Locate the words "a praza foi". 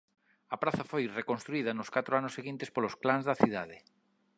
0.53-1.03